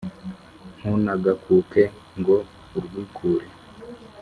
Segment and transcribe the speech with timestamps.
[0.77, 1.83] Ntunagakuke
[2.19, 2.35] ngo
[2.77, 3.45] urwikure,